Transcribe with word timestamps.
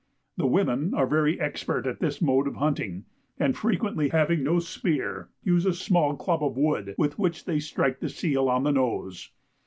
The 0.35 0.47
women 0.47 0.95
are 0.95 1.05
very 1.05 1.39
expert 1.39 1.85
at 1.85 1.99
this 1.99 2.23
mode 2.23 2.47
of 2.47 2.55
hunting, 2.55 3.05
and 3.37 3.55
frequently 3.55 4.09
having 4.09 4.41
no 4.43 4.57
spear, 4.57 5.29
use 5.43 5.63
a 5.67 5.73
small 5.75 6.15
club 6.15 6.43
of 6.43 6.57
wood 6.57 6.95
with 6.97 7.19
which 7.19 7.45
they 7.45 7.59
strike 7.59 7.99
the 7.99 8.09
seal 8.09 8.49
on 8.49 8.63
the 8.63 8.71
nose. 8.71 9.29